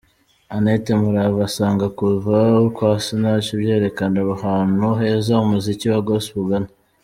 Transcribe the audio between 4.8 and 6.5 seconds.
heza umuziki wa Gospel